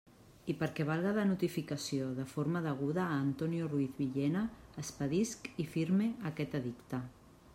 [0.51, 4.43] I perquè valga de notificació de forma deguda a Antonio Ruiz Villena,
[4.85, 7.07] expedisc i firme aquest edicte.